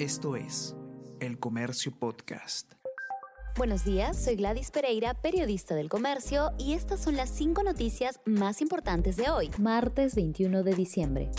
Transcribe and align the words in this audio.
Esto 0.00 0.34
es 0.34 0.74
El 1.20 1.38
Comercio 1.38 1.92
Podcast. 1.92 2.72
Buenos 3.58 3.84
días, 3.84 4.16
soy 4.16 4.36
Gladys 4.36 4.70
Pereira, 4.70 5.12
periodista 5.12 5.74
del 5.74 5.90
comercio, 5.90 6.52
y 6.56 6.72
estas 6.72 7.02
son 7.02 7.18
las 7.18 7.28
cinco 7.28 7.62
noticias 7.62 8.18
más 8.24 8.62
importantes 8.62 9.18
de 9.18 9.28
hoy, 9.28 9.50
martes 9.58 10.14
21 10.14 10.62
de 10.62 10.74
diciembre. 10.74 11.30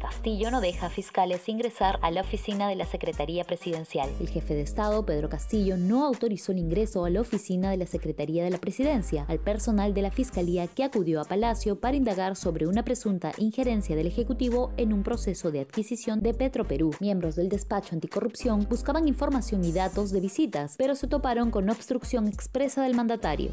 Castillo 0.00 0.50
no 0.50 0.60
deja 0.60 0.86
a 0.86 0.90
fiscales 0.90 1.48
ingresar 1.48 1.98
a 2.02 2.10
la 2.10 2.22
oficina 2.22 2.68
de 2.68 2.74
la 2.74 2.86
Secretaría 2.86 3.44
Presidencial. 3.44 4.10
El 4.18 4.28
jefe 4.28 4.54
de 4.54 4.62
Estado, 4.62 5.06
Pedro 5.06 5.28
Castillo, 5.28 5.76
no 5.76 6.04
autorizó 6.04 6.52
el 6.52 6.58
ingreso 6.58 7.04
a 7.04 7.10
la 7.10 7.20
oficina 7.20 7.70
de 7.70 7.76
la 7.76 7.86
Secretaría 7.86 8.42
de 8.42 8.50
la 8.50 8.58
Presidencia 8.58 9.26
al 9.28 9.38
personal 9.38 9.94
de 9.94 10.02
la 10.02 10.10
Fiscalía 10.10 10.66
que 10.66 10.84
acudió 10.84 11.20
a 11.20 11.24
Palacio 11.24 11.78
para 11.78 11.96
indagar 11.96 12.34
sobre 12.34 12.66
una 12.66 12.82
presunta 12.82 13.32
injerencia 13.38 13.94
del 13.94 14.06
Ejecutivo 14.06 14.72
en 14.76 14.92
un 14.92 15.02
proceso 15.02 15.50
de 15.50 15.60
adquisición 15.60 16.20
de 16.20 16.34
Petroperú. 16.34 16.90
Miembros 17.00 17.36
del 17.36 17.48
despacho 17.48 17.94
anticorrupción 17.94 18.66
buscaban 18.68 19.06
información 19.06 19.64
y 19.64 19.72
datos 19.72 20.10
de 20.10 20.20
visitas, 20.20 20.76
pero 20.78 20.94
se 20.94 21.06
toparon 21.06 21.50
con 21.50 21.68
obstrucción 21.68 22.26
expresa 22.26 22.82
del 22.82 22.96
mandatario. 22.96 23.50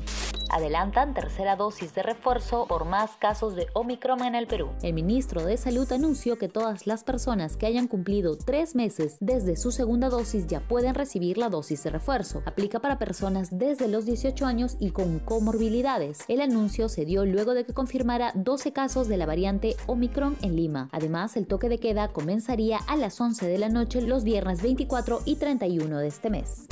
Adelantan 0.49 1.13
tercera 1.13 1.55
dosis 1.55 1.93
de 1.93 2.03
refuerzo 2.03 2.65
por 2.67 2.85
más 2.85 3.17
casos 3.17 3.55
de 3.55 3.67
Omicron 3.73 4.23
en 4.23 4.35
el 4.35 4.47
Perú. 4.47 4.69
El 4.81 4.93
ministro 4.93 5.43
de 5.43 5.57
Salud 5.57 5.91
anunció 5.91 6.37
que 6.37 6.47
todas 6.47 6.87
las 6.87 7.03
personas 7.03 7.57
que 7.57 7.65
hayan 7.65 7.87
cumplido 7.87 8.37
tres 8.37 8.75
meses 8.75 9.17
desde 9.19 9.55
su 9.57 9.71
segunda 9.71 10.09
dosis 10.09 10.47
ya 10.47 10.61
pueden 10.61 10.95
recibir 10.95 11.37
la 11.37 11.49
dosis 11.49 11.83
de 11.83 11.89
refuerzo. 11.89 12.41
Aplica 12.45 12.79
para 12.79 12.99
personas 12.99 13.57
desde 13.57 13.87
los 13.87 14.05
18 14.05 14.45
años 14.45 14.77
y 14.79 14.91
con 14.91 15.19
comorbilidades. 15.19 16.19
El 16.27 16.41
anuncio 16.41 16.89
se 16.89 17.05
dio 17.05 17.25
luego 17.25 17.53
de 17.53 17.65
que 17.65 17.73
confirmara 17.73 18.31
12 18.35 18.73
casos 18.73 19.07
de 19.07 19.17
la 19.17 19.25
variante 19.25 19.75
Omicron 19.87 20.37
en 20.41 20.55
Lima. 20.55 20.89
Además, 20.91 21.37
el 21.37 21.47
toque 21.47 21.69
de 21.69 21.79
queda 21.79 22.09
comenzaría 22.09 22.77
a 22.87 22.95
las 22.95 23.19
11 23.19 23.47
de 23.47 23.57
la 23.57 23.69
noche 23.69 24.01
los 24.01 24.23
viernes 24.23 24.61
24 24.61 25.21
y 25.25 25.35
31 25.35 25.99
de 25.99 26.07
este 26.07 26.29
mes. 26.29 26.67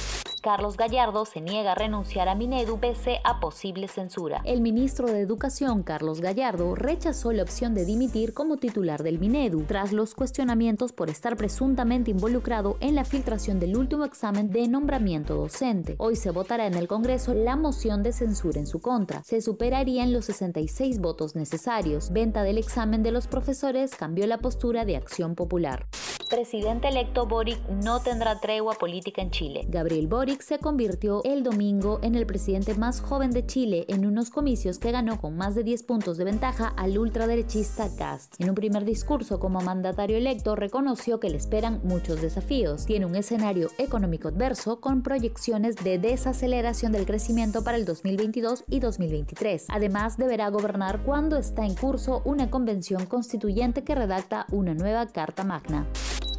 Carlos 0.45 0.77
Gallardo 0.77 1.25
se 1.25 1.41
niega 1.41 1.71
a 1.71 1.75
renunciar 1.75 2.27
a 2.27 2.35
Minedu 2.35 2.79
pese 2.79 3.19
a 3.23 3.39
posible 3.39 3.87
censura. 3.87 4.43
El 4.45 4.61
ministro 4.61 5.07
de 5.07 5.19
Educación, 5.19 5.81
Carlos 5.81 6.21
Gallardo, 6.21 6.75
rechazó 6.75 7.31
la 7.31 7.41
opción 7.41 7.73
de 7.73 7.83
dimitir 7.83 8.35
como 8.35 8.57
titular 8.57 9.01
del 9.01 9.17
Minedu 9.17 9.63
tras 9.63 9.91
los 9.91 10.13
cuestionamientos 10.13 10.91
por 10.91 11.09
estar 11.09 11.35
presuntamente 11.35 12.11
involucrado 12.11 12.77
en 12.79 12.93
la 12.93 13.05
filtración 13.05 13.59
del 13.59 13.75
último 13.75 14.05
examen 14.05 14.51
de 14.51 14.67
nombramiento 14.67 15.33
docente. 15.33 15.95
Hoy 15.97 16.15
se 16.15 16.29
votará 16.29 16.67
en 16.67 16.75
el 16.75 16.87
Congreso 16.87 17.33
la 17.33 17.55
moción 17.55 18.03
de 18.03 18.13
censura 18.13 18.59
en 18.59 18.67
su 18.67 18.81
contra. 18.81 19.23
Se 19.23 19.41
superarían 19.41 20.13
los 20.13 20.25
66 20.25 20.99
votos 20.99 21.35
necesarios. 21.35 22.11
Venta 22.11 22.43
del 22.43 22.59
examen 22.59 23.01
de 23.01 23.09
los 23.09 23.25
profesores 23.25 23.95
cambió 23.95 24.27
la 24.27 24.37
postura 24.37 24.85
de 24.85 24.95
Acción 24.95 25.33
Popular 25.33 25.87
presidente 26.25 26.87
electo 26.87 27.25
Boric 27.25 27.59
no 27.69 28.01
tendrá 28.01 28.39
tregua 28.39 28.73
política 28.73 29.21
en 29.21 29.31
Chile. 29.31 29.65
Gabriel 29.67 30.07
Boric 30.07 30.41
se 30.41 30.59
convirtió 30.59 31.23
el 31.23 31.43
domingo 31.43 31.99
en 32.01 32.15
el 32.15 32.25
presidente 32.25 32.75
más 32.75 33.01
joven 33.01 33.31
de 33.31 33.45
Chile 33.45 33.85
en 33.87 34.05
unos 34.05 34.29
comicios 34.29 34.79
que 34.79 34.91
ganó 34.91 35.19
con 35.19 35.37
más 35.37 35.55
de 35.55 35.63
10 35.63 35.83
puntos 35.83 36.17
de 36.17 36.25
ventaja 36.25 36.67
al 36.67 36.97
ultraderechista 36.97 37.89
Cast. 37.95 38.39
En 38.39 38.49
un 38.49 38.55
primer 38.55 38.85
discurso 38.85 39.39
como 39.39 39.61
mandatario 39.61 40.17
electo 40.17 40.55
reconoció 40.55 41.19
que 41.19 41.29
le 41.29 41.37
esperan 41.37 41.81
muchos 41.83 42.21
desafíos. 42.21 42.85
Tiene 42.85 43.05
un 43.05 43.15
escenario 43.15 43.69
económico 43.77 44.27
adverso 44.27 44.79
con 44.79 45.03
proyecciones 45.03 45.75
de 45.77 45.99
desaceleración 45.99 46.91
del 46.91 47.05
crecimiento 47.05 47.63
para 47.63 47.77
el 47.77 47.85
2022 47.85 48.63
y 48.67 48.79
2023. 48.79 49.67
Además, 49.69 50.17
deberá 50.17 50.49
gobernar 50.49 51.03
cuando 51.03 51.37
está 51.37 51.65
en 51.65 51.75
curso 51.75 52.21
una 52.25 52.49
convención 52.49 53.05
constituyente 53.05 53.83
que 53.83 53.95
redacta 53.95 54.45
una 54.51 54.73
nueva 54.73 55.07
Carta 55.07 55.43
Magna. 55.43 55.87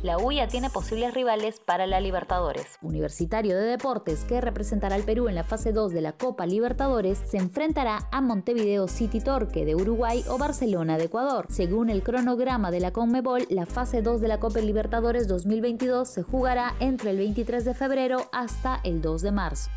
La 0.06 0.18
UIA 0.18 0.46
tiene 0.46 0.70
posibles 0.70 1.12
rivales 1.14 1.58
para 1.58 1.84
la 1.84 1.98
Libertadores. 1.98 2.78
Universitario 2.80 3.56
de 3.56 3.64
Deportes, 3.64 4.22
que 4.22 4.40
representará 4.40 4.94
al 4.94 5.02
Perú 5.02 5.26
en 5.26 5.34
la 5.34 5.42
fase 5.42 5.72
2 5.72 5.90
de 5.90 6.00
la 6.00 6.12
Copa 6.12 6.46
Libertadores, 6.46 7.18
se 7.28 7.38
enfrentará 7.38 8.06
a 8.12 8.20
Montevideo 8.20 8.86
City 8.86 9.18
Torque 9.18 9.64
de 9.64 9.74
Uruguay 9.74 10.22
o 10.28 10.38
Barcelona 10.38 10.96
de 10.96 11.06
Ecuador. 11.06 11.46
Según 11.50 11.90
el 11.90 12.04
cronograma 12.04 12.70
de 12.70 12.78
la 12.78 12.92
Conmebol, 12.92 13.48
la 13.50 13.66
fase 13.66 14.00
2 14.00 14.20
de 14.20 14.28
la 14.28 14.38
Copa 14.38 14.60
Libertadores 14.60 15.26
2022 15.26 16.06
se 16.06 16.22
jugará 16.22 16.76
entre 16.78 17.10
el 17.10 17.16
23 17.16 17.64
de 17.64 17.74
febrero 17.74 18.30
hasta 18.30 18.80
el 18.84 19.02
2 19.02 19.22
de 19.22 19.32
marzo. 19.32 19.70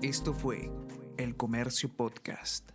Esto 0.00 0.32
fue 0.32 0.70
El 1.16 1.36
Comercio 1.36 1.88
Podcast. 1.88 2.70